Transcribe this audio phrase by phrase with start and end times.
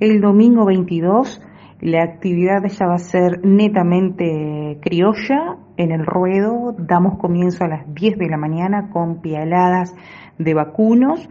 [0.00, 1.42] El domingo 22
[1.80, 5.58] la actividad ya va a ser netamente criolla.
[5.76, 9.94] En el ruedo damos comienzo a las 10 de la mañana con pialadas
[10.38, 11.28] de vacunos.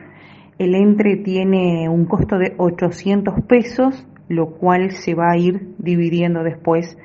[0.58, 6.43] El entre tiene un costo de 800 pesos, lo cual se va a ir dividiendo
[6.43, 6.97] después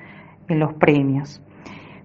[0.48, 1.42] en los premios.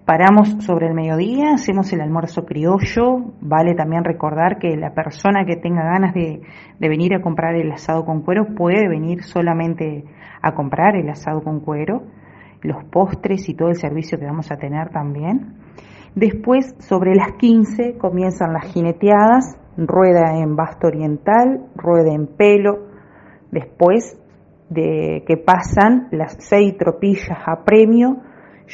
[0.08, 3.34] Paramos sobre el mediodía, hacemos el almuerzo criollo.
[3.42, 6.40] Vale también recordar que la persona que tenga ganas de,
[6.80, 10.06] venir a comprar el asado con cuero puede venir solamente
[10.40, 12.04] a comprar el asado con cuero,
[12.62, 15.58] los postres y todo el servicio que vamos a tener también.
[16.14, 22.78] Después, sobre las 15, comienzan las jineteadas, rueda en basto oriental, rueda en pelo.
[23.50, 24.18] Después
[24.70, 28.22] de que pasan las seis tropillas a premio,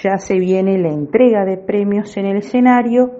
[0.03, 3.12] ya se viene la entrega de premios en el escenario,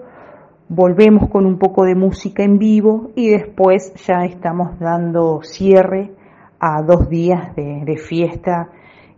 [0.67, 6.11] volvemos con un poco de música en vivo y después ya estamos dando cierre
[6.59, 8.69] a dos días de, fiesta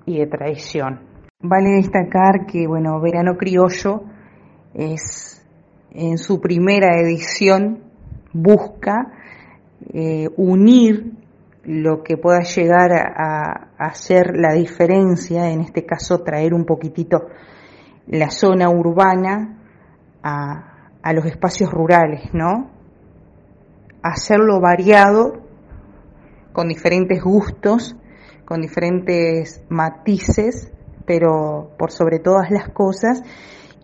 [0.05, 0.99] y de tradición.
[1.39, 4.03] Vale destacar que, bueno, Verano Criollo
[4.73, 5.45] es
[5.91, 7.79] en su primera edición
[8.33, 9.13] busca
[9.93, 11.13] eh, unir
[11.67, 17.27] lo que pueda llegar a, hacer la diferencia, en este caso traer un poquitito
[18.07, 19.59] la zona urbana
[20.23, 22.71] a, a los espacios rurales, ¿no?
[24.01, 25.43] Hacerlo variado,
[26.53, 27.97] con diferentes gustos,
[28.45, 30.71] con diferentes matices,
[31.05, 33.21] pero por sobre todas las cosas,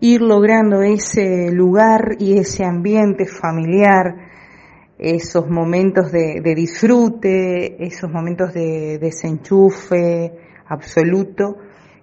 [0.00, 4.16] ir logrando ese lugar y ese ambiente familiar,
[4.98, 10.32] esos momentos de, disfrute, esos momentos de desenchufe
[10.66, 11.56] absoluto,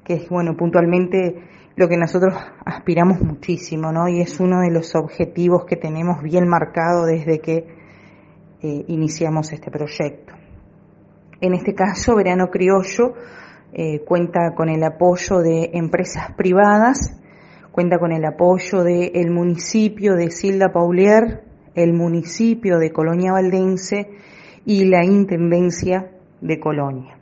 [0.03, 1.43] que es, bueno, puntualmente
[1.75, 2.33] lo que nosotros
[2.65, 4.07] aspiramos muchísimo, ¿no?
[4.07, 7.65] Y es uno de los objetivos que tenemos bien marcado desde que
[8.61, 10.33] eh, iniciamos este proyecto.
[11.39, 13.13] En este caso, Verano Criollo
[13.73, 17.17] eh, cuenta con el apoyo de empresas privadas,
[17.71, 24.09] cuenta con el apoyo del municipio de Silda Paulier, el municipio de Colonia Valdense
[24.65, 26.11] y la Intendencia
[26.41, 27.20] de Colonia.